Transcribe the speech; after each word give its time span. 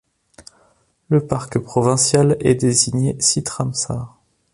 Le 1.09 1.27
parc 1.27 1.59
provincial 1.59 2.35
est 2.39 2.55
désigné 2.55 3.15
site 3.21 3.49
Ramsar. 3.49 4.17